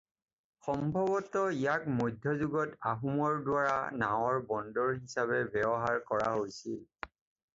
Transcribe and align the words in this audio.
সম্ভৱতঃ 0.67 1.41
ইয়াক 1.57 1.83
মধ্যযুগত 1.97 2.79
আহোমৰ 2.93 3.37
দ্বাৰা 3.49 3.75
নাৱৰ 4.03 4.41
বন্দৰ 4.53 4.95
হিচাপে 5.01 5.43
ব্যৱহাৰ 5.57 6.01
কৰা 6.11 6.33
হৈছিল। 6.39 6.81